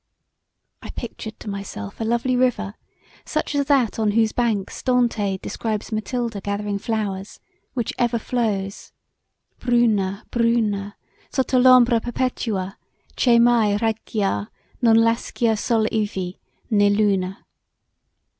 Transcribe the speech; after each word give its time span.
]I 0.81 0.89
pictured 0.89 1.39
to 1.41 1.47
myself 1.47 2.01
a 2.01 2.03
lovely 2.03 2.35
river 2.35 2.73
such 3.23 3.53
as 3.53 3.67
that 3.67 3.99
on 3.99 4.13
whose 4.13 4.31
banks 4.31 4.81
Dante 4.81 5.37
describes 5.37 5.91
Mathilda 5.91 6.41
gathering 6.41 6.79
flowers, 6.79 7.39
which 7.75 7.93
ever 7.99 8.17
flows 8.17 8.93
bruna, 9.59 10.25
bruna, 10.31 10.95
Sotto 11.29 11.59
l'ombra 11.59 12.01
perpetua, 12.01 12.77
che 13.15 13.37
mai 13.37 13.77
Raggiar 13.77 14.47
non 14.81 14.95
lascia 14.97 15.55
sole 15.55 15.87
ivi, 15.91 16.39
nè 16.71 16.89
Luna. 16.89 17.45